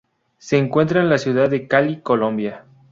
Se 0.39 0.57
encuentra 0.57 0.99
en 1.01 1.09
la 1.09 1.19
ciudad 1.19 1.47
de 1.47 1.67
Cali, 1.67 1.99
Colombia. 2.01 2.65